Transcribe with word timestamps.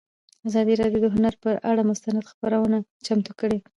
ازادي 0.47 0.73
راډیو 0.81 1.01
د 1.03 1.07
هنر 1.15 1.33
پر 1.43 1.53
اړه 1.69 1.81
مستند 1.89 2.29
خپرونه 2.31 2.77
چمتو 3.05 3.31
کړې. 3.39 3.57